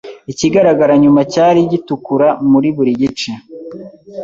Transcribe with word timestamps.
Ikigaragara 0.31 0.91
inyuma 0.95 1.21
cyari 1.33 1.59
gitukura 1.71 2.27
muri 2.51 2.69
buri 2.75 2.91
gice 3.01 3.31